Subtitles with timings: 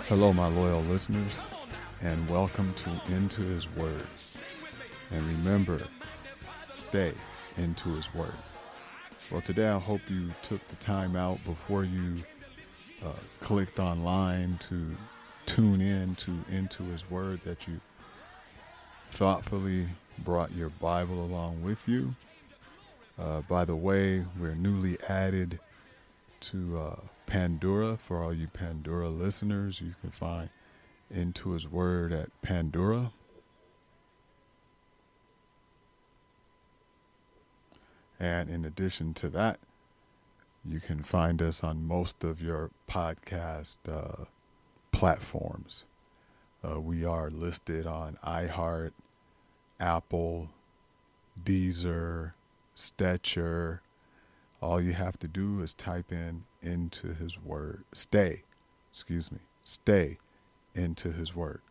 [0.00, 1.42] Hello, my loyal listeners,
[2.00, 4.02] and welcome to Into His Word.
[5.12, 5.86] And remember,
[6.66, 7.12] stay
[7.56, 8.34] into His Word.
[9.30, 12.16] Well, today I hope you took the time out before you
[13.04, 14.96] uh, clicked online to
[15.46, 17.80] tune in to Into His Word that you
[19.12, 19.86] thoughtfully
[20.18, 22.14] brought your Bible along with you.
[23.18, 25.60] Uh, by the way, we're newly added
[26.40, 26.96] to uh,
[27.32, 27.96] Pandora.
[27.96, 30.50] For all you Pandora listeners, you can find
[31.10, 33.12] Into His Word at Pandora.
[38.20, 39.60] And in addition to that,
[40.62, 44.26] you can find us on most of your podcast uh,
[44.92, 45.86] platforms.
[46.62, 48.92] Uh, we are listed on iHeart,
[49.80, 50.50] Apple,
[51.42, 52.32] Deezer,
[52.74, 53.80] Stitcher.
[54.60, 57.84] All you have to do is type in into his word.
[57.92, 58.42] Stay,
[58.92, 60.18] excuse me, stay
[60.74, 61.62] into his word.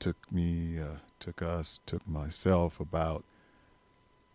[0.00, 3.24] Took me, uh, took us, took myself about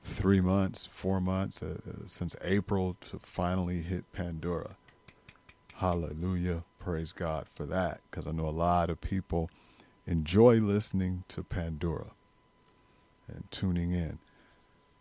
[0.05, 4.77] three months, four months uh, uh since April to finally hit Pandora.
[5.75, 6.63] Hallelujah.
[6.79, 9.49] Praise God for that because I know a lot of people
[10.07, 12.11] enjoy listening to Pandora
[13.27, 14.19] and tuning in.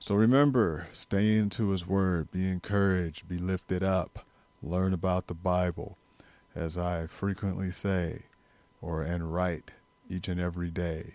[0.01, 4.27] So remember, stay into His Word, be encouraged, be lifted up,
[4.61, 5.97] learn about the Bible,
[6.59, 8.23] as I frequently say
[8.83, 9.71] or and write
[10.11, 11.15] each and every day,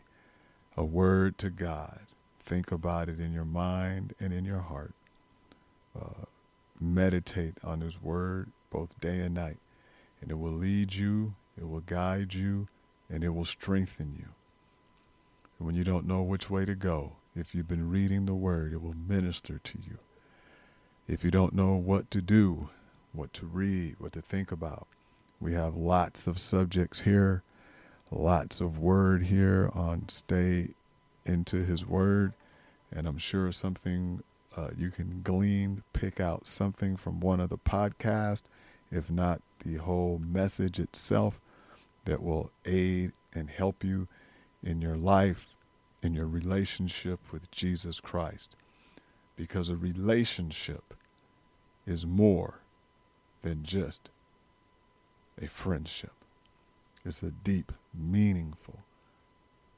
[0.78, 2.00] a word to God.
[2.40, 4.94] Think about it in your mind and in your heart.
[6.00, 6.26] Uh,
[6.80, 9.60] meditate on His Word both day and night,
[10.22, 12.68] and it will lead you, it will guide you,
[13.10, 14.30] and it will strengthen you.
[15.58, 18.74] And when you don't know which way to go, if you've been reading the Word,
[18.74, 20.00] it will minister to you.
[21.08, 22.70] If you don't know what to do,
[23.12, 24.88] what to read, what to think about,
[25.44, 27.44] we have lots of subjects here,
[28.10, 30.70] lots of Word here on Stay
[31.26, 32.34] into His Word.
[32.96, 34.24] And I'm sure something
[34.56, 38.44] uh, you can glean, pick out something from one of the podcasts,
[38.90, 41.42] if not the whole message itself,
[42.06, 44.08] that will aid and help you
[44.64, 45.48] in your life
[46.02, 48.56] in your relationship with Jesus Christ.
[49.36, 50.94] Because a relationship
[51.86, 52.60] is more
[53.42, 54.10] than just
[55.42, 56.12] a friendship.
[57.06, 58.80] It's a deep, meaningful,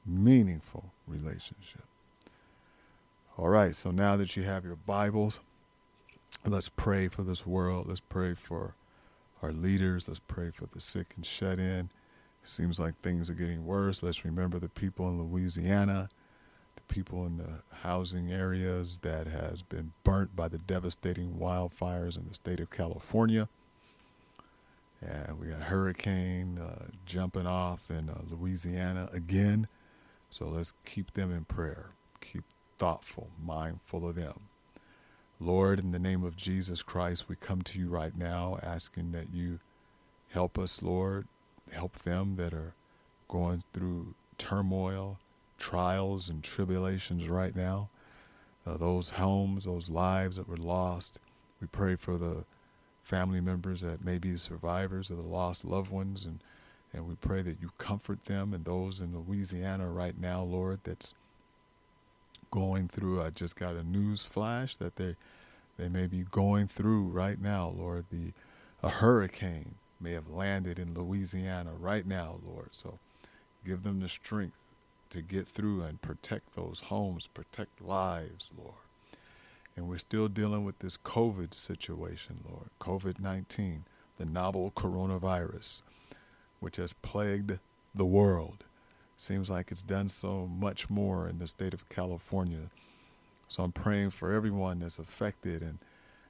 [0.04, 1.84] meaningful relationship.
[3.36, 5.40] All right, so now that you have your Bibles,
[6.44, 7.86] let's pray for this world.
[7.88, 8.74] Let's pray for
[9.42, 10.08] our leaders.
[10.08, 11.90] Let's pray for the sick and shut in.
[12.42, 14.02] Seems like things are getting worse.
[14.02, 16.08] Let's remember the people in Louisiana,
[16.76, 22.26] the people in the housing areas that has been burnt by the devastating wildfires in
[22.26, 23.48] the state of California.
[25.00, 29.68] And we got hurricane uh, jumping off in uh, Louisiana again.
[30.30, 31.90] So let's keep them in prayer.
[32.20, 32.44] Keep
[32.78, 34.48] thoughtful, mindful of them.
[35.38, 39.32] Lord, in the name of Jesus Christ, we come to you right now asking that
[39.32, 39.60] you
[40.30, 41.26] help us, Lord,
[41.70, 42.74] help them that are
[43.28, 45.18] going through turmoil,
[45.58, 47.90] trials, and tribulations right now.
[48.66, 51.20] Uh, those homes, those lives that were lost.
[51.60, 52.44] We pray for the
[53.06, 56.40] family members that may be survivors of the lost loved ones, and,
[56.92, 61.14] and we pray that you comfort them and those in Louisiana right now, Lord, that's
[62.50, 63.22] going through.
[63.22, 65.14] I just got a news flash that they
[65.78, 68.32] they may be going through right now, Lord, the
[68.82, 72.70] a hurricane may have landed in Louisiana right now, Lord.
[72.72, 72.98] So
[73.64, 74.56] give them the strength
[75.10, 78.85] to get through and protect those homes, protect lives, Lord.
[79.76, 82.70] And we're still dealing with this COVID situation, Lord.
[82.80, 83.84] COVID 19,
[84.16, 85.82] the novel coronavirus,
[86.60, 87.58] which has plagued
[87.94, 88.64] the world.
[89.18, 92.70] Seems like it's done so much more in the state of California.
[93.48, 95.78] So I'm praying for everyone that's affected and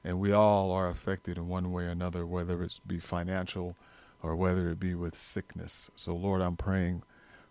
[0.06, 3.74] and we all are affected in one way or another, whether it be financial
[4.22, 5.90] or whether it be with sickness.
[5.96, 7.02] So, Lord, I'm praying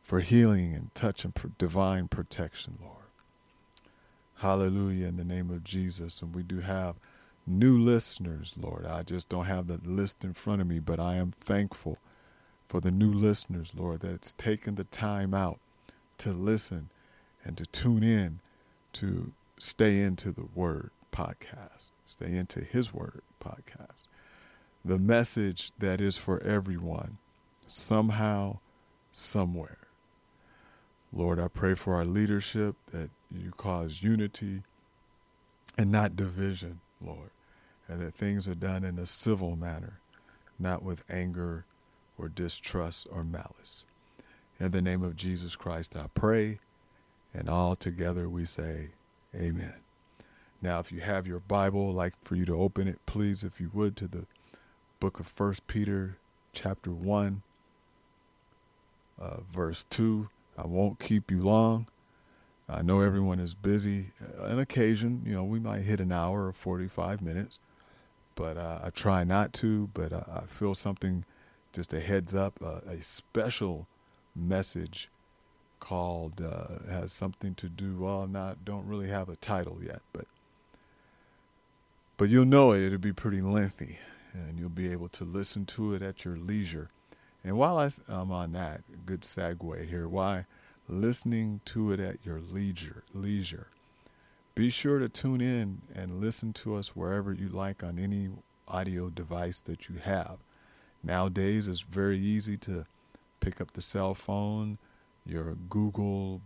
[0.02, 3.05] for healing and touch and divine protection, Lord.
[4.38, 6.22] Hallelujah in the name of Jesus.
[6.22, 6.96] And we do have
[7.48, 8.86] new listeners, Lord.
[8.86, 11.98] I just don't have the list in front of me, but I am thankful
[12.68, 15.60] for the new listeners, Lord, that it's taken the time out
[16.18, 16.90] to listen
[17.44, 18.40] and to tune in
[18.94, 24.08] to stay into the Word podcast, stay into His Word podcast.
[24.84, 27.18] The message that is for everyone,
[27.68, 28.60] somehow,
[29.12, 29.78] somewhere.
[31.14, 34.64] Lord, I pray for our leadership that you cause unity
[35.78, 37.32] and not division, Lord,
[37.88, 40.00] and that things are done in a civil manner,
[40.58, 41.66] not with anger
[42.18, 43.86] or distrust or malice.
[44.60, 46.60] In the name of Jesus Christ, I pray,
[47.34, 48.90] and all together we say,
[49.36, 49.74] Amen.
[50.62, 53.60] Now, if you have your Bible, I'd like for you to open it, please, if
[53.60, 54.26] you would, to the
[55.00, 56.18] book of First Peter,
[56.54, 57.42] chapter 1,
[59.20, 60.30] uh, verse 2.
[60.58, 61.88] I won't keep you long.
[62.68, 64.08] I know everyone is busy.
[64.40, 67.60] On occasion, you know, we might hit an hour or 45 minutes,
[68.36, 69.90] but uh, I try not to.
[69.94, 71.26] But uh, I feel something,
[71.74, 73.88] just a heads up, uh, a special
[74.36, 75.10] message
[75.80, 77.98] called uh, has something to do.
[78.00, 80.26] Well, not don't really have a title yet, but
[82.18, 82.82] but you'll know it.
[82.82, 84.00] It'll be pretty lengthy,
[84.34, 86.90] and you'll be able to listen to it at your leisure.
[87.44, 90.08] And while I, I'm on that, good segue here.
[90.08, 90.46] Why?
[90.88, 93.68] Listening to it at your leisure leisure.
[94.54, 98.30] Be sure to tune in and listen to us wherever you like on any
[98.68, 100.38] audio device that you have.
[101.04, 102.86] Nowadays it's very easy to
[103.40, 104.78] pick up the cell phone
[105.28, 106.42] your google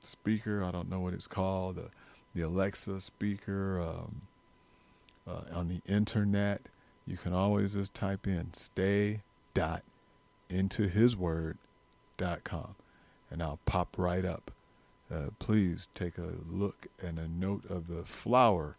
[0.00, 1.88] speaker i don't know what it's called the,
[2.34, 4.22] the alexa speaker um,
[5.26, 6.62] uh, on the internet.
[7.06, 9.20] You can always just type in stay
[9.54, 9.82] dot
[10.48, 11.58] into his word
[12.16, 12.74] dot com
[13.30, 14.50] and I'll pop right up.
[15.12, 18.76] Uh, please take a look and a note of the flower,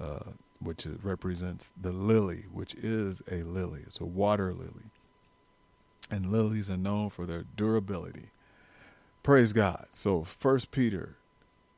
[0.00, 0.30] uh,
[0.60, 3.82] which represents the lily, which is a lily.
[3.86, 4.90] It's a water lily.
[6.10, 8.30] And lilies are known for their durability.
[9.22, 9.86] Praise God.
[9.90, 11.16] So, First Peter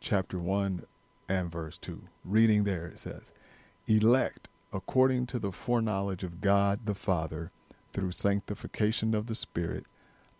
[0.01, 0.85] chapter 1
[1.29, 3.33] and verse 2, reading there, it says,
[3.87, 7.53] Elect according to the foreknowledge of God the Father
[7.93, 9.85] through sanctification of the Spirit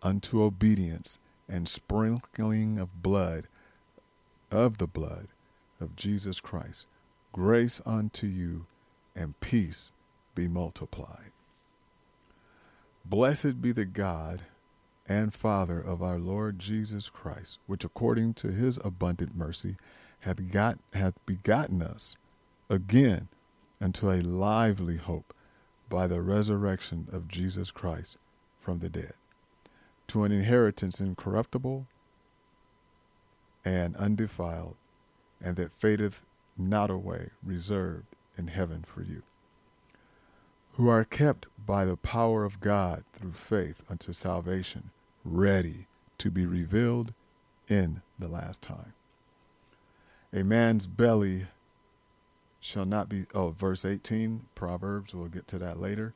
[0.03, 3.47] unto obedience and sprinkling of blood,
[4.51, 5.27] of the blood
[5.79, 6.87] of Jesus Christ.
[7.31, 8.65] Grace unto you
[9.15, 9.91] and peace
[10.33, 11.31] be multiplied.
[13.03, 14.41] Blessed be the God
[15.07, 19.75] and Father of our Lord Jesus Christ, which according to his abundant mercy
[20.21, 22.17] hath got hath begotten us
[22.69, 23.27] again
[23.79, 25.33] unto a lively hope
[25.89, 28.17] by the resurrection of Jesus Christ
[28.59, 29.13] from the dead
[30.07, 31.87] to an inheritance incorruptible
[33.63, 34.75] and undefiled,
[35.41, 36.21] and that fadeth
[36.57, 39.23] not away, reserved in heaven for you,
[40.73, 44.91] who are kept by the power of God through faith unto salvation,
[45.23, 45.87] ready
[46.17, 47.13] to be revealed
[47.67, 48.93] in the last time.
[50.31, 51.47] A man's belly
[52.59, 56.13] shall not be, oh, verse 18, Proverbs, we'll get to that later.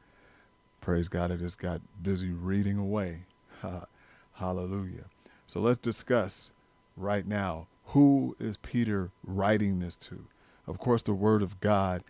[0.81, 3.25] Praise God, I just got busy reading away
[4.33, 5.05] Hallelujah.
[5.47, 6.51] So let's discuss
[6.95, 10.25] right now who is Peter writing this to?
[10.67, 12.03] Of course, the Word of God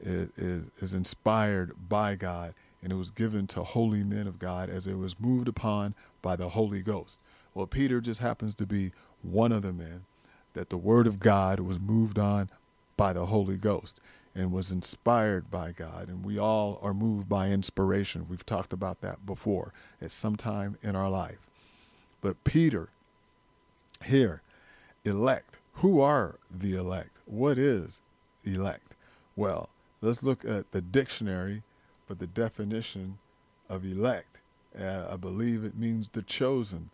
[0.00, 4.68] is, is, is, inspired by God and it was given to holy men of God
[4.68, 7.20] as it was moved upon by the Holy Ghost.
[7.54, 10.04] Well, Peter just happens to be one of the men
[10.52, 12.50] that the Word of God was moved on
[12.96, 14.00] by the Holy Ghost
[14.34, 16.08] and was inspired by God.
[16.08, 18.26] And we all are moved by inspiration.
[18.28, 19.72] We've talked about that before
[20.02, 21.38] at some time in our life.
[22.20, 22.88] But Peter,
[24.04, 24.42] here,
[25.04, 25.58] elect.
[25.74, 27.10] Who are the elect?
[27.26, 28.00] What is
[28.44, 28.94] elect?
[29.36, 29.68] Well,
[30.00, 31.62] let's look at the dictionary
[32.06, 33.18] for the definition
[33.68, 34.38] of elect.
[34.78, 36.90] Uh, I believe it means the chosen,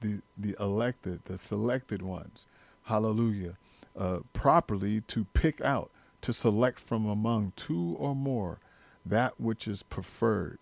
[0.00, 2.46] the, the elected, the selected ones.
[2.84, 3.56] Hallelujah.
[3.98, 5.90] Uh, properly to pick out
[6.22, 8.58] to select from among two or more
[9.04, 10.58] that which is preferred.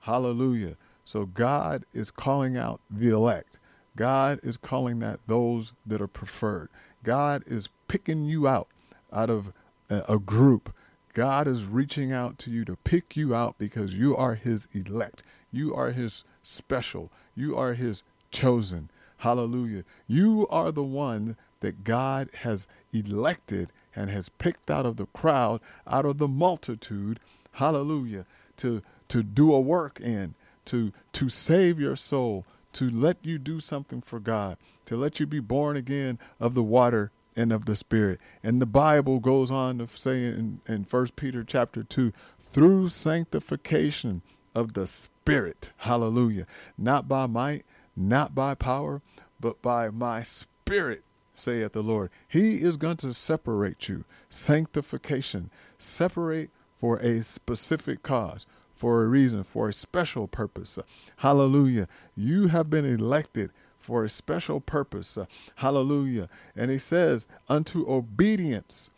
[0.00, 0.76] Hallelujah.
[1.04, 3.58] So God is calling out the elect.
[3.96, 6.68] God is calling that those that are preferred.
[7.02, 8.68] God is picking you out
[9.12, 9.52] out of
[9.90, 10.74] a, group.
[11.14, 15.22] God is reaching out to you to pick you out because you are his elect.
[15.50, 17.10] You are his special.
[17.34, 18.90] You are his chosen.
[19.18, 19.84] Hallelujah.
[20.06, 25.60] You are the one that God has elected and has picked out of the crowd,
[25.84, 27.18] out of the multitude,
[27.52, 28.24] hallelujah,
[28.56, 30.34] to, to do a work in,
[30.66, 35.26] to, to save your soul, to let you do something for God, to let you
[35.26, 38.20] be born again of the water and of the spirit.
[38.40, 42.12] And the Bible goes on to say in, in 1 Peter chapter 2,
[42.52, 44.22] through sanctification
[44.54, 47.64] of the spirit, hallelujah, not by might,
[47.96, 49.02] not by power,
[49.40, 51.02] but by my spirit,
[51.38, 52.10] saith the Lord.
[52.28, 54.04] He is going to separate you.
[54.30, 55.50] Sanctification.
[55.78, 60.78] Separate for a specific cause, for a reason, for a special purpose.
[61.18, 61.88] Hallelujah.
[62.16, 65.18] You have been elected for a special purpose.
[65.56, 66.28] Hallelujah.
[66.54, 68.90] And he says, unto obedience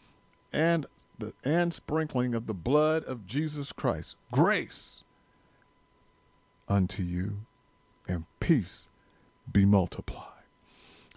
[0.52, 0.86] and
[1.18, 5.04] the and sprinkling of the blood of Jesus Christ, grace
[6.68, 7.40] unto you
[8.08, 8.88] and peace
[9.50, 10.26] be multiplied.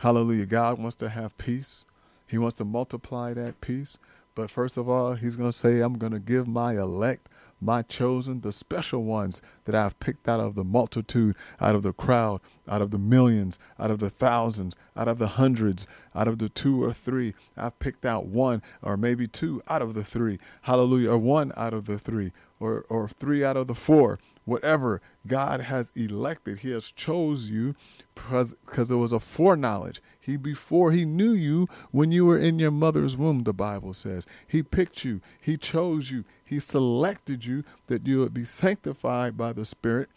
[0.04, 0.46] Hallelujah.
[0.46, 1.86] God wants to have peace.
[2.28, 3.98] He wants to multiply that peace.
[4.36, 7.30] But first of all, he's going to say, I'm going to give my elect,
[7.62, 11.94] my chosen, the special ones that I've picked out of the multitude, out of the
[11.94, 16.38] crowd, out of the millions, out of the thousands, out of the hundreds, out of
[16.38, 17.34] the two or three.
[17.56, 20.38] I've picked out one or maybe two out of the three.
[20.64, 21.12] Hallelujah.
[21.12, 25.62] Or one out of the three or, or three out of the four whatever God
[25.62, 27.76] has elected, He has chose you
[28.16, 30.02] because it was a foreknowledge.
[30.20, 33.44] He before He knew you when you were in your mother's womb.
[33.44, 38.34] The Bible says He picked you, He chose you, He selected you that you would
[38.34, 40.10] be sanctified by the Spirit,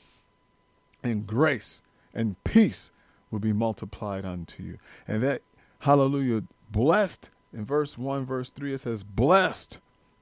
[1.02, 1.83] and grace
[2.14, 2.90] and peace
[3.30, 4.78] will be multiplied unto you.
[5.06, 5.42] And that
[5.80, 9.78] Hallelujah, blessed in verse one, verse three, it says blessed,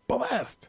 [0.06, 0.68] blessed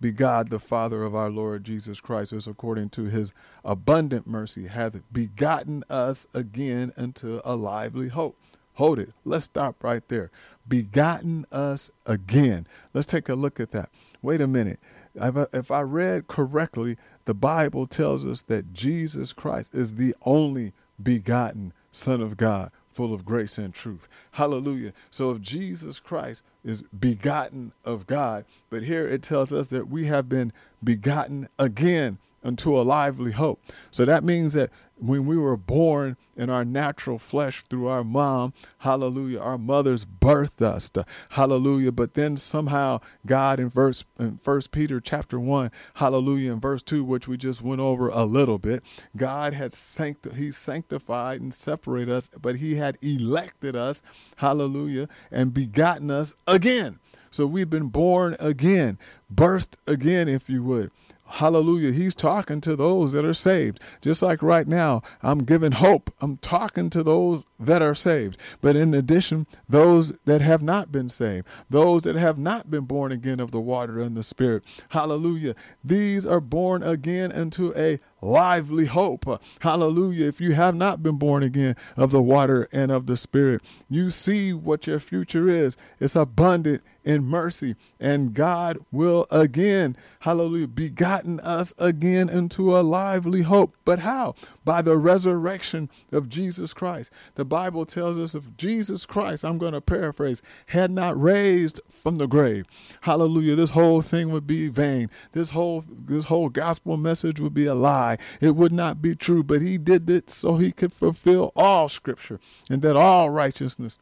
[0.00, 3.32] be God the Father of our Lord Jesus Christ, who is according to his
[3.64, 8.36] abundant mercy, hath begotten us again unto a lively hope.
[8.74, 9.12] Hold it.
[9.24, 10.30] Let's stop right there.
[10.68, 12.66] Begotten us again.
[12.94, 13.90] Let's take a look at that.
[14.22, 14.78] Wait a minute.
[15.16, 21.72] If I read correctly, the Bible tells us that Jesus Christ is the only begotten
[21.90, 24.08] Son of God full of grace and truth.
[24.32, 24.92] Hallelujah.
[25.08, 30.06] So if Jesus Christ is begotten of God, but here it tells us that we
[30.06, 30.52] have been
[30.82, 33.60] begotten again unto a lively hope.
[33.90, 38.52] So that means that when we were born in our natural flesh through our mom,
[38.78, 41.92] hallelujah, our mothers birthed us, to, hallelujah.
[41.92, 47.04] But then somehow God in verse in First Peter chapter one, hallelujah, in verse two,
[47.04, 48.82] which we just went over a little bit,
[49.16, 54.02] God had sancti- He sanctified and separated us, but He had elected us,
[54.36, 56.98] hallelujah, and begotten us again.
[57.30, 58.98] So we've been born again,
[59.32, 60.90] birthed again, if you would.
[61.28, 61.92] Hallelujah.
[61.92, 63.80] He's talking to those that are saved.
[64.00, 66.12] Just like right now, I'm giving hope.
[66.20, 68.38] I'm talking to those that are saved.
[68.60, 73.12] But in addition, those that have not been saved, those that have not been born
[73.12, 74.64] again of the water and the spirit.
[74.90, 75.54] Hallelujah.
[75.84, 79.42] These are born again into a lively hope.
[79.60, 80.26] Hallelujah.
[80.26, 84.10] If you have not been born again of the water and of the Spirit, you
[84.10, 85.76] see what your future is.
[86.00, 93.42] It's abundant in mercy, and God will again, hallelujah, begotten us again into a lively
[93.42, 93.74] hope.
[93.86, 94.34] But how?
[94.68, 97.10] By the resurrection of Jesus Christ.
[97.36, 102.18] The Bible tells us if Jesus Christ, I'm going to paraphrase, had not raised from
[102.18, 102.66] the grave,
[103.00, 105.08] hallelujah, this whole thing would be vain.
[105.32, 108.18] This whole this whole gospel message would be a lie.
[108.42, 109.42] It would not be true.
[109.42, 113.98] But he did it so he could fulfill all scripture and that all righteousness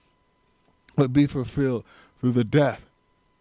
[0.97, 1.85] would be fulfilled
[2.21, 2.91] through the death,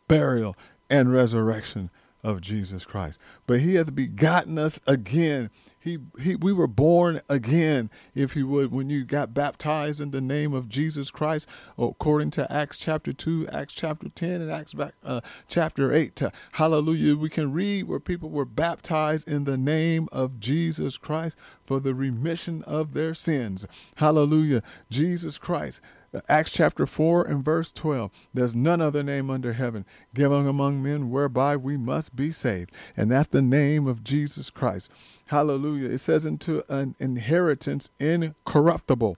[0.08, 0.56] burial,
[0.92, 1.90] and resurrection
[2.24, 3.18] of Jesus Christ.
[3.48, 5.50] But he hath begotten us again
[5.86, 10.20] he, he, we were born again, if you would, when you got baptized in the
[10.20, 14.74] name of Jesus Christ, according to Acts chapter 2, Acts chapter 10, and Acts
[15.04, 16.24] uh, chapter 8.
[16.54, 17.16] Hallelujah.
[17.16, 21.94] We can read where people were baptized in the name of Jesus Christ for the
[21.94, 23.68] remission of their sins.
[23.98, 24.64] Hallelujah.
[24.90, 25.82] Jesus Christ
[26.30, 28.12] Acts chapter 4 and verse 12.
[28.34, 32.72] There's none other name under heaven given among men whereby we must be saved.
[32.96, 34.92] And that's the name of Jesus Christ.
[35.28, 35.90] Hallelujah.
[35.90, 39.18] It says into an inheritance incorruptible.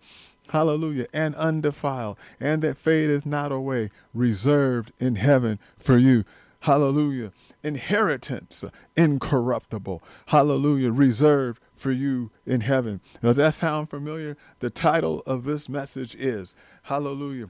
[0.49, 1.07] Hallelujah.
[1.13, 6.23] And undefiled, and that fadeth not away, reserved in heaven for you.
[6.61, 7.31] Hallelujah.
[7.63, 8.63] Inheritance
[8.95, 10.01] incorruptible.
[10.27, 10.91] Hallelujah.
[10.91, 13.01] Reserved for you in heaven.
[13.21, 14.37] Does that sound familiar?
[14.59, 17.49] The title of this message is Hallelujah.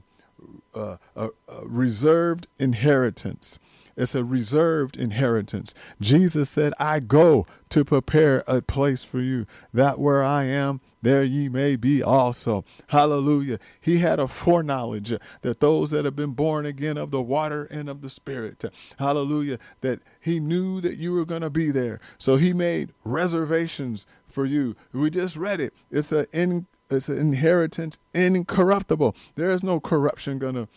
[0.74, 1.30] Uh, a,
[1.64, 3.58] reserved inheritance.
[3.98, 5.74] It's a reserved inheritance.
[6.00, 11.22] Jesus said, I go to prepare a place for you, that where I am, there
[11.22, 12.64] ye may be also.
[12.88, 13.58] Hallelujah.
[13.80, 15.12] He had a foreknowledge
[15.42, 18.64] that those that have been born again of the water and of the Spirit,
[18.98, 22.00] hallelujah, that he knew that you were going to be there.
[22.16, 24.76] So he made reservations for you.
[24.92, 25.74] We just read it.
[25.90, 29.14] It's an in, it's an inheritance incorruptible.
[29.34, 30.68] There is no corruption going to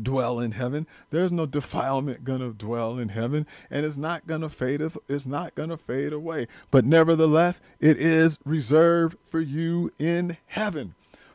[0.00, 0.86] dwell in heaven.
[1.10, 4.80] There's no defilement going to dwell in heaven, and it's not going to fade.
[5.08, 6.48] It's not going to fade away.
[6.70, 10.94] But nevertheless, it is reserved for you in heaven.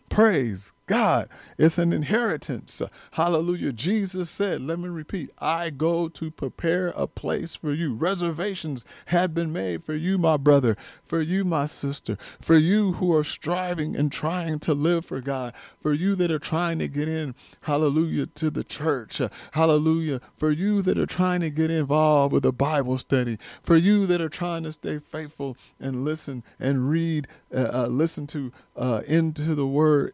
[0.09, 1.29] Praise God.
[1.57, 2.81] It's an inheritance.
[3.11, 3.71] Hallelujah.
[3.71, 7.93] Jesus said, let me repeat, I go to prepare a place for you.
[7.93, 10.75] Reservations had been made for you, my brother,
[11.05, 15.53] for you, my sister, for you who are striving and trying to live for God,
[15.81, 19.21] for you that are trying to get in, hallelujah, to the church.
[19.51, 20.19] Hallelujah.
[20.35, 24.21] For you that are trying to get involved with a Bible study, for you that
[24.21, 29.55] are trying to stay faithful and listen and read, uh, uh, listen to uh, into
[29.55, 30.13] the word,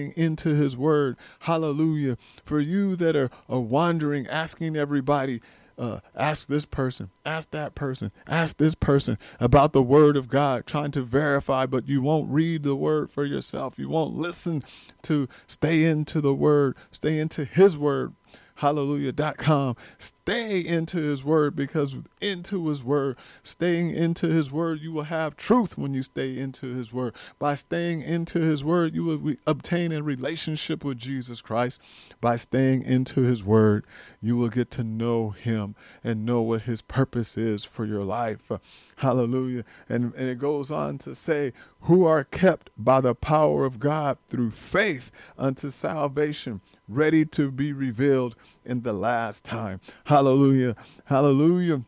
[0.00, 1.16] staying into his word.
[1.40, 2.16] Hallelujah.
[2.44, 5.40] For you that are, are wandering, asking everybody,
[5.78, 10.66] uh, ask this person, ask that person, ask this person about the word of God,
[10.66, 13.78] trying to verify, but you won't read the word for yourself.
[13.78, 14.62] You won't listen
[15.02, 18.12] to stay into the word, stay into his word
[18.60, 19.74] hallelujah.com.
[19.98, 25.36] Stay into his word because into his word, staying into his word, you will have
[25.36, 27.14] truth when you stay into his word.
[27.38, 31.80] By staying into his word, you will re- obtain a relationship with Jesus Christ.
[32.20, 33.86] By staying into his word,
[34.20, 35.74] you will get to know him
[36.04, 38.52] and know what his purpose is for your life.
[38.96, 39.64] Hallelujah.
[39.88, 44.18] And, and it goes on to say, who are kept by the power of God
[44.28, 49.80] through faith unto salvation ready to be revealed in the last time.
[50.04, 50.76] Hallelujah.
[51.04, 51.82] Hallelujah.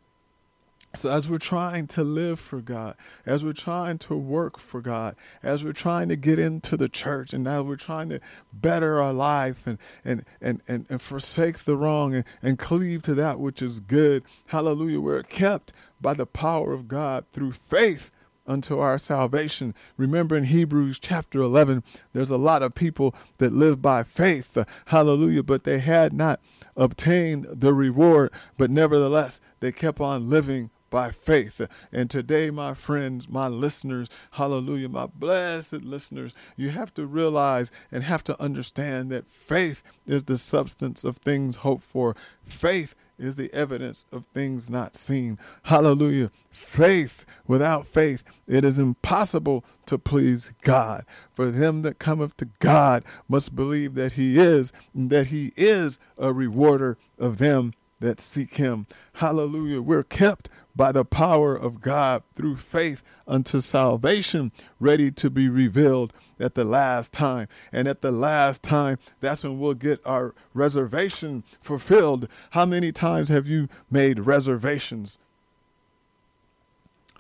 [0.94, 5.16] So, as we're trying to live for God, as we're trying to work for God,
[5.42, 8.21] as we're trying to get into the church, and now we're trying to
[8.52, 13.14] better our life and, and, and, and, and forsake the wrong and, and cleave to
[13.14, 18.11] that which is good, hallelujah, we're kept by the power of God through faith
[18.46, 19.75] unto our salvation.
[19.96, 21.82] Remember in Hebrews chapter 11,
[22.12, 24.56] there's a lot of people that live by faith,
[24.87, 26.40] hallelujah, but they had not
[26.76, 31.61] obtained the reward, but nevertheless, they kept on living by faith.
[31.90, 38.05] And today, my friends, my listeners, hallelujah, my blessed listeners, you have to realize and
[38.05, 42.14] have to understand that faith is the substance of things hoped for.
[42.44, 45.38] Faith is the evidence of things not seen.
[45.64, 46.30] Hallelujah.
[46.50, 51.04] Faith, without faith, it is impossible to please God.
[51.32, 55.98] For them that cometh to God must believe that He is, and that He is
[56.18, 58.87] a rewarder of them that seek Him.
[59.14, 59.80] Hallelujah.
[59.80, 66.12] We're kept by the power of God through faith unto salvation, ready to be revealed
[66.42, 67.48] at the last time.
[67.72, 72.28] And at the last time, that's when we'll get our reservation fulfilled.
[72.50, 75.18] How many times have you made reservations?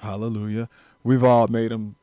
[0.00, 0.68] Hallelujah.
[1.04, 1.96] We've all made them.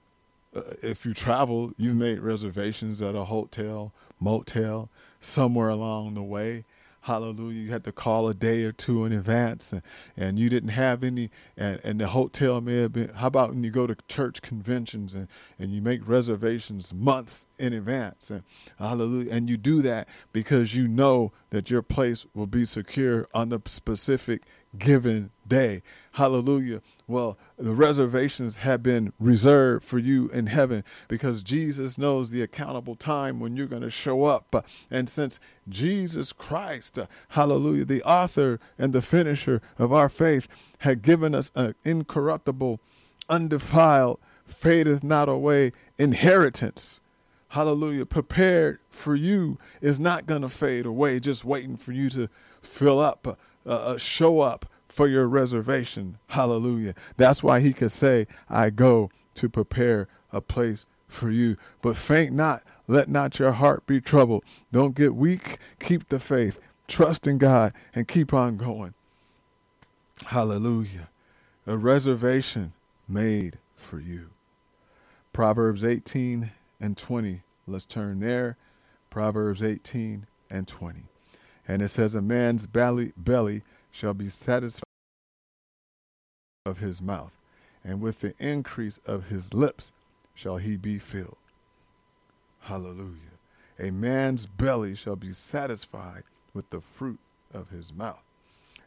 [0.55, 6.63] Uh, if you travel, you've made reservations at a hotel, motel, somewhere along the way
[7.01, 7.61] hallelujah.
[7.61, 9.81] You had to call a day or two in advance and,
[10.17, 13.63] and you didn't have any and, and the hotel may have been how about when
[13.63, 18.29] you go to church conventions and, and you make reservations months in advance?
[18.29, 18.43] And
[18.77, 19.31] hallelujah.
[19.31, 23.59] And you do that because you know that your place will be secure on the
[23.65, 24.43] specific
[24.77, 25.81] given day.
[26.13, 26.81] Hallelujah.
[27.07, 32.95] Well, the reservations have been reserved for you in heaven because Jesus knows the accountable
[32.95, 34.65] time when you're going to show up.
[34.91, 40.47] And since Jesus Christ, hallelujah, the author and the finisher of our faith,
[40.79, 42.79] had given us an incorruptible,
[43.27, 47.01] undefiled, fadeth not away inheritance
[47.49, 52.29] hallelujah, prepared for you is not going to fade away, just waiting for you to
[52.61, 56.17] fill up uh, uh, show up for your reservation.
[56.29, 56.95] Hallelujah.
[57.17, 61.55] That's why he could say, I go to prepare a place for you.
[61.83, 64.43] But faint not, let not your heart be troubled.
[64.71, 68.95] Don't get weak, keep the faith, trust in God, and keep on going.
[70.25, 71.09] Hallelujah.
[71.67, 72.73] A reservation
[73.07, 74.31] made for you.
[75.31, 76.51] Proverbs 18
[76.81, 77.43] and 20.
[77.67, 78.57] Let's turn there.
[79.11, 81.08] Proverbs 18 and 20.
[81.69, 84.81] And it says, A man's belly, belly shall be satisfied
[86.65, 87.31] of his mouth,
[87.83, 89.91] and with the increase of his lips
[90.33, 91.37] shall he be filled.
[92.61, 93.37] Hallelujah.
[93.77, 96.23] A man's belly shall be satisfied
[96.55, 97.19] with the fruit
[97.53, 98.23] of his mouth.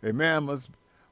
[0.03, 0.71] A man must,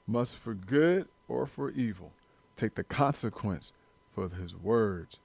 [0.08, 2.10] must for good or for evil
[2.56, 3.72] take the consequence
[4.12, 5.20] for his words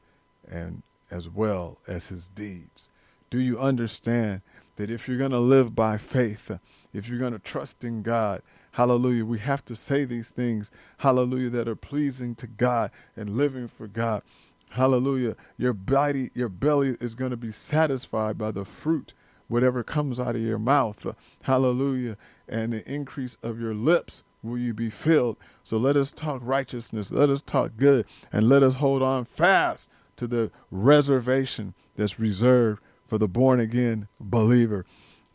[0.47, 2.91] and as well as his deeds.
[3.31, 4.41] Do you understand
[4.75, 6.51] that if you're going to live by faith,
[6.93, 8.41] if you're going to trust in God,
[8.73, 13.67] hallelujah, we have to say these things, hallelujah, that are pleasing to God and living
[13.67, 14.21] for God.
[14.69, 15.37] Hallelujah.
[15.57, 19.13] Your body, your belly is going to be satisfied by the fruit,
[19.47, 21.05] whatever comes out of your mouth.
[21.43, 22.17] Hallelujah.
[22.49, 25.37] And the increase of your lips will you be filled.
[25.63, 29.89] So let us talk righteousness, let us talk good, and let us hold on fast
[30.17, 34.85] to the reservation that's reserved for the born again believer.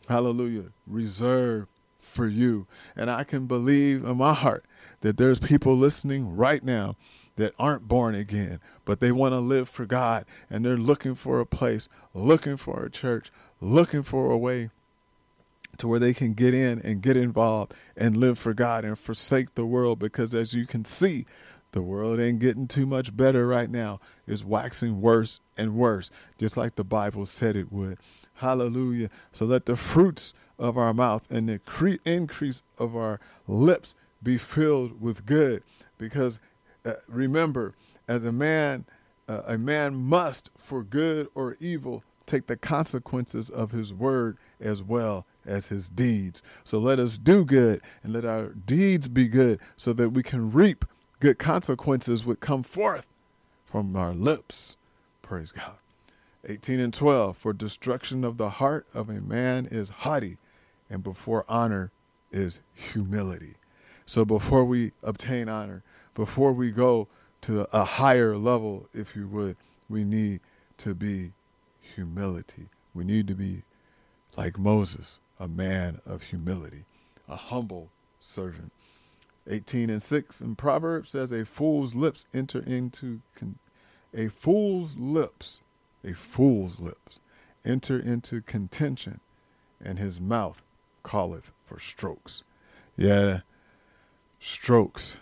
[0.07, 0.71] Hallelujah.
[0.85, 1.67] Reserved
[1.99, 2.67] for you.
[2.95, 4.65] And I can believe in my heart
[5.01, 6.95] that there's people listening right now
[7.37, 11.39] that aren't born again, but they want to live for God and they're looking for
[11.39, 13.31] a place, looking for a church,
[13.61, 14.69] looking for a way
[15.77, 19.55] to where they can get in and get involved and live for God and forsake
[19.55, 21.25] the world because as you can see,
[21.71, 23.99] the world ain't getting too much better right now.
[24.27, 27.97] It's waxing worse and worse, just like the Bible said it would.
[28.35, 29.09] Hallelujah.
[29.31, 34.37] So let the fruits of our mouth and the cre- increase of our lips be
[34.37, 35.63] filled with good.
[35.97, 36.39] Because
[36.85, 37.75] uh, remember,
[38.07, 38.85] as a man,
[39.27, 44.81] uh, a man must, for good or evil, take the consequences of his word as
[44.81, 46.41] well as his deeds.
[46.63, 50.51] So let us do good and let our deeds be good so that we can
[50.51, 50.85] reap
[51.21, 53.05] good consequences would come forth
[53.63, 54.75] from our lips.
[55.21, 55.75] Praise God.
[56.45, 60.37] 18 and 12 For destruction of the heart of a man is haughty,
[60.89, 61.91] and before honor
[62.31, 63.53] is humility.
[64.05, 65.83] So before we obtain honor,
[66.15, 67.07] before we go
[67.41, 69.57] to a higher level, if you would,
[69.87, 70.39] we need
[70.77, 71.33] to be
[71.81, 72.69] humility.
[72.95, 73.61] We need to be
[74.35, 76.85] like Moses, a man of humility,
[77.29, 78.71] a humble servant.
[79.49, 83.59] 18 and 6 in Proverbs says, A fool's lips enter into, con-
[84.13, 85.61] a fool's lips,
[86.03, 87.19] a fool's lips
[87.65, 89.19] enter into contention,
[89.83, 90.61] and his mouth
[91.03, 92.43] calleth for strokes.
[92.95, 93.41] Yeah,
[94.39, 95.17] strokes.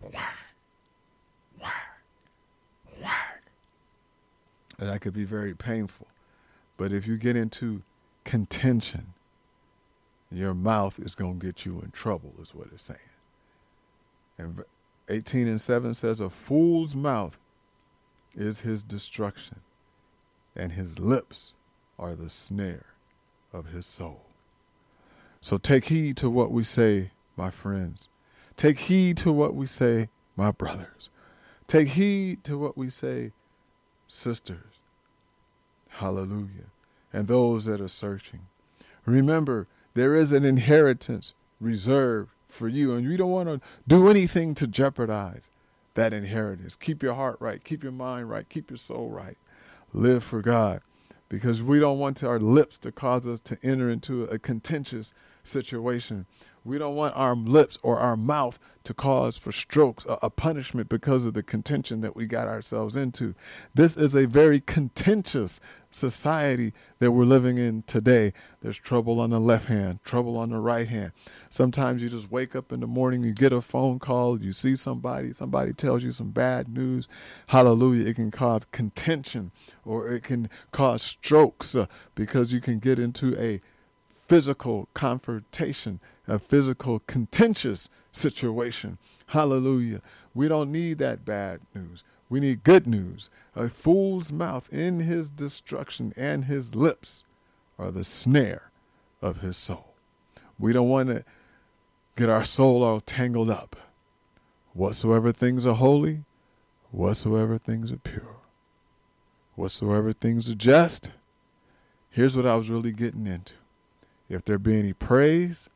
[0.00, 0.36] Whack,
[1.60, 2.02] whack,
[3.00, 3.42] whack.
[4.78, 6.06] And that could be very painful.
[6.76, 7.82] But if you get into
[8.24, 9.12] contention,
[10.30, 12.98] your mouth is going to get you in trouble, is what it's saying.
[14.40, 14.64] And
[15.10, 17.36] 18 and 7 says, A fool's mouth
[18.34, 19.60] is his destruction,
[20.56, 21.52] and his lips
[21.98, 22.86] are the snare
[23.52, 24.24] of his soul.
[25.42, 28.08] So take heed to what we say, my friends.
[28.56, 31.10] Take heed to what we say, my brothers.
[31.66, 33.32] Take heed to what we say,
[34.08, 34.80] sisters.
[35.88, 36.70] Hallelujah.
[37.12, 38.46] And those that are searching.
[39.04, 44.54] Remember, there is an inheritance reserved for you, and you don't want to do anything
[44.56, 45.50] to jeopardize
[45.94, 46.76] that inheritance.
[46.76, 49.36] Keep your heart right, keep your mind right, keep your soul right.
[49.92, 50.82] Live for God
[51.28, 56.26] because we don't want our lips to cause us to enter into a contentious situation
[56.64, 61.26] we don't want our lips or our mouth to cause for strokes, a, punishment because
[61.26, 63.34] of the contention that we got ourselves into.
[63.74, 68.32] This is a very contentious society that we're living in today.
[68.60, 71.12] There's trouble on the left hand, trouble on the right hand.
[71.48, 74.76] Sometimes you just wake up in the morning, you get a phone call, you see
[74.76, 77.08] somebody, somebody tells you some bad news.
[77.48, 78.06] Hallelujah.
[78.06, 79.52] It can cause contention
[79.84, 83.60] or it can cause strokes uh, because you can get into a
[84.28, 86.00] physical confrontation
[86.30, 88.98] a physical, contentious situation.
[89.26, 90.00] Hallelujah.
[90.32, 92.04] We don't need that bad news.
[92.30, 93.28] We need good news.
[93.56, 97.24] A fool's mouth in his destruction and his lips
[97.76, 98.70] are the snare
[99.20, 99.94] of his soul.
[100.58, 101.24] We don't want to
[102.16, 103.76] get our soul all tangled up.
[104.72, 106.22] Whatsoever things are holy,
[106.92, 108.36] whatsoever things are pure,
[109.56, 111.10] whatsoever things are just.
[112.10, 113.54] Here's what I was really getting into.
[114.28, 115.68] If there be any praise,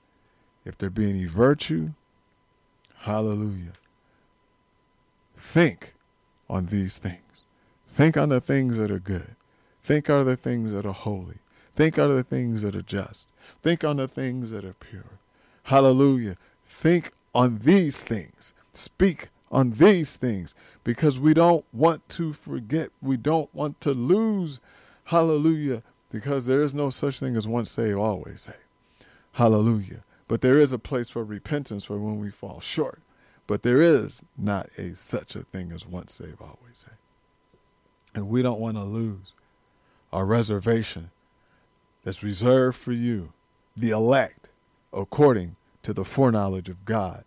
[0.64, 1.94] if there be any virtue,
[2.98, 3.72] hallelujah.
[5.36, 5.93] Think
[6.54, 7.44] on these things.
[7.88, 9.34] Think on the things that are good.
[9.82, 11.38] Think on the things that are holy.
[11.74, 13.26] Think on the things that are just.
[13.60, 15.18] Think on the things that are pure.
[15.64, 16.36] Hallelujah.
[16.64, 18.54] Think on these things.
[18.72, 22.90] Speak on these things because we don't want to forget.
[23.02, 24.60] We don't want to lose.
[25.06, 25.82] Hallelujah.
[26.12, 28.58] Because there is no such thing as once saved, always saved.
[29.32, 30.04] Hallelujah.
[30.28, 33.00] But there is a place for repentance for when we fall short.
[33.46, 36.96] But there is not a such a thing as once saved, always saved.
[38.14, 39.34] And we don't want to lose
[40.12, 41.10] our reservation
[42.04, 43.32] that's reserved for you,
[43.76, 44.48] the elect,
[44.92, 47.24] according to the foreknowledge of God.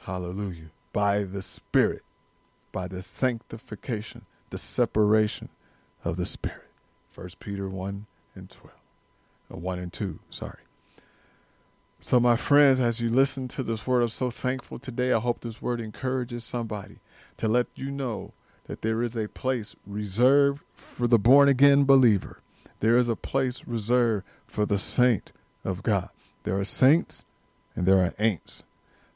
[0.00, 0.70] Hallelujah.
[0.92, 2.02] By the Spirit,
[2.72, 5.48] by the sanctification, the separation
[6.04, 6.68] of the Spirit.
[7.10, 8.74] First Peter 1 and 12.
[9.52, 10.60] Uh, 1 and 2, sorry.
[12.00, 15.12] So, my friends, as you listen to this word, I'm so thankful today.
[15.12, 17.00] I hope this word encourages somebody
[17.38, 18.32] to let you know
[18.68, 22.40] that there is a place reserved for the born again believer.
[22.78, 25.32] There is a place reserved for the saint
[25.64, 26.10] of God.
[26.44, 27.24] There are saints
[27.74, 28.62] and there are ain'ts.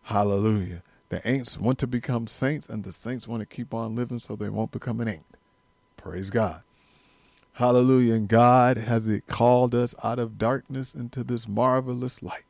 [0.05, 0.83] Hallelujah.
[1.09, 4.35] The ain'ts want to become saints, and the saints want to keep on living so
[4.35, 5.37] they won't become an ain't.
[5.97, 6.63] Praise God.
[7.55, 8.15] Hallelujah.
[8.15, 12.45] And God has it called us out of darkness into this marvelous light.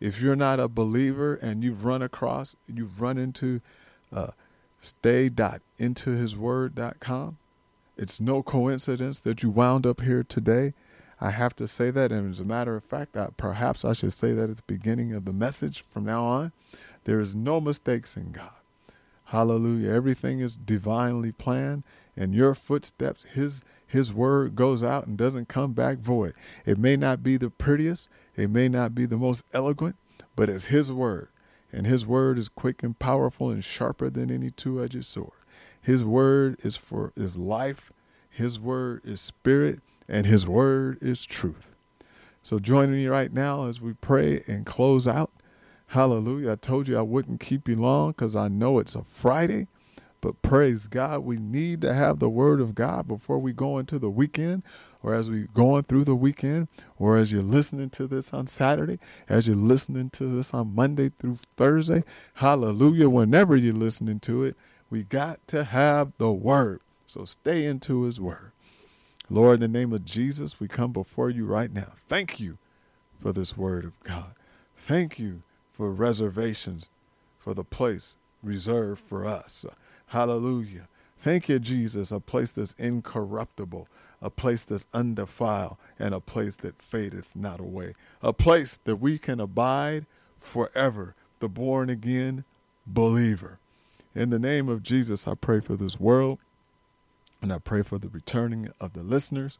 [0.00, 3.60] If you're not a believer and you've run across, you've run into
[4.12, 4.32] uh,
[4.78, 7.38] stay.intohisword.com,
[7.96, 10.74] it's no coincidence that you wound up here today.
[11.18, 14.12] I have to say that, and as a matter of fact, I, perhaps I should
[14.12, 16.52] say that at the beginning of the message from now on.
[17.04, 18.50] There is no mistakes in God.
[19.26, 19.90] Hallelujah.
[19.90, 21.84] Everything is divinely planned,
[22.16, 26.34] and your footsteps, His His word goes out and doesn't come back void.
[26.64, 29.96] It may not be the prettiest, it may not be the most eloquent,
[30.34, 31.28] but it's His word.
[31.72, 35.30] And His word is quick and powerful and sharper than any two edged sword.
[35.80, 37.92] His word is for is life,
[38.28, 41.76] His word is spirit, and His word is truth.
[42.42, 45.30] So join me right now as we pray and close out.
[45.88, 46.52] Hallelujah.
[46.52, 49.68] I told you I wouldn't keep you long because I know it's a Friday.
[50.26, 53.96] But praise God, we need to have the word of God before we go into
[53.96, 54.64] the weekend
[55.00, 56.66] or as we going through the weekend
[56.98, 61.12] or as you're listening to this on Saturday, as you're listening to this on Monday
[61.16, 62.02] through Thursday.
[62.34, 63.08] Hallelujah.
[63.08, 64.56] Whenever you're listening to it,
[64.90, 66.80] we got to have the word.
[67.06, 68.50] So stay into his word.
[69.30, 71.92] Lord, in the name of Jesus, we come before you right now.
[72.08, 72.58] Thank you
[73.20, 74.34] for this word of God.
[74.76, 76.90] Thank you for reservations
[77.38, 79.64] for the place reserved for us.
[80.06, 80.88] Hallelujah.
[81.18, 83.88] Thank you, Jesus, a place that's incorruptible,
[84.22, 89.18] a place that's undefiled, and a place that fadeth not away, a place that we
[89.18, 90.06] can abide
[90.38, 92.44] forever, the born again
[92.86, 93.58] believer.
[94.14, 96.38] In the name of Jesus, I pray for this world,
[97.42, 99.58] and I pray for the returning of the listeners,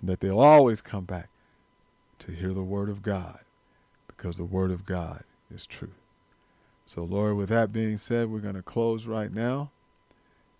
[0.00, 1.28] and that they'll always come back
[2.18, 3.40] to hear the word of God,
[4.06, 6.00] because the word of God is truth.
[6.86, 9.70] So, Lord, with that being said, we're going to close right now.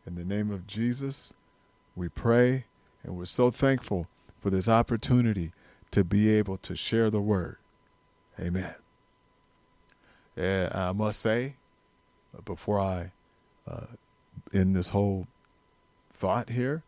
[0.06, 1.32] In the name of Jesus,
[1.96, 2.66] we pray,
[3.02, 4.06] and we're so thankful
[4.40, 5.52] for this opportunity
[5.92, 7.56] to be able to share the word.
[8.38, 8.74] Amen.
[10.36, 11.54] And I must say,
[12.36, 13.12] uh, before I
[13.66, 13.86] uh,
[14.52, 15.26] end this whole
[16.12, 16.82] thought here,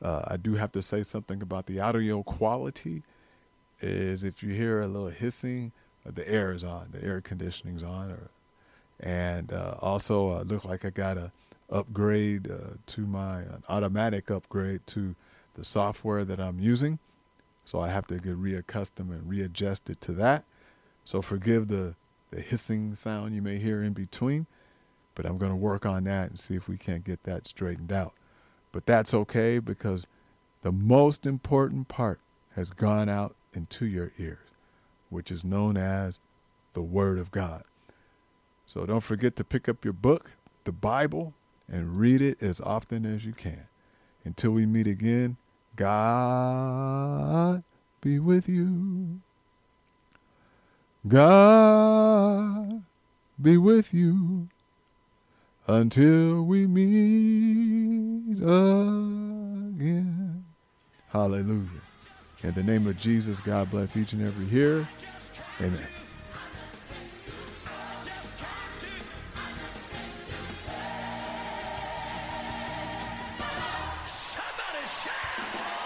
[0.00, 3.02] uh, I do have to say something about the audio quality.
[3.82, 5.72] Is if you hear a little hissing
[6.04, 8.30] the air is on, the air conditioning's on, or,
[9.00, 11.32] and uh, also uh, look like I got a
[11.70, 15.14] upgrade uh, to my an automatic upgrade to
[15.54, 16.98] the software that I'm using,
[17.64, 20.44] so I have to get reaccustomed and readjusted to that.
[21.04, 21.94] So forgive the
[22.30, 24.46] the hissing sound you may hear in between,
[25.14, 27.92] but I'm going to work on that and see if we can't get that straightened
[27.92, 28.12] out.
[28.72, 30.06] But that's okay because
[30.62, 32.20] the most important part
[32.54, 34.38] has gone out into your ears
[35.10, 36.20] which is known as
[36.72, 37.64] the Word of God.
[38.64, 40.30] So don't forget to pick up your book,
[40.64, 41.34] the Bible,
[41.70, 43.66] and read it as often as you can.
[44.24, 45.36] Until we meet again,
[45.76, 47.62] God
[48.00, 49.20] be with you.
[51.06, 52.82] God
[53.40, 54.48] be with you
[55.66, 60.44] until we meet again.
[61.08, 61.68] Hallelujah.
[62.42, 64.86] In the name of Jesus, God bless each and every here.
[65.60, 65.86] Amen.